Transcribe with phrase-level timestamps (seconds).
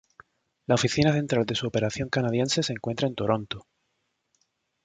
[0.65, 3.67] La oficina central de su operación canadiense se encuentra en Toronto.